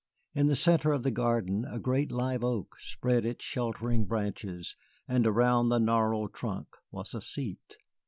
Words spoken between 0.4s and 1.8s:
the centre of the garden a